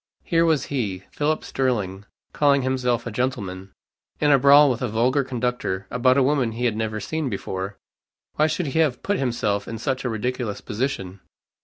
[0.23, 3.71] Here was he, Philip Sterling, calling himself a gentleman,
[4.19, 7.77] in a brawl with a vulgar conductor, about a woman he had never seen before.
[8.33, 11.19] Why should he have put himself in such a ridiculous position?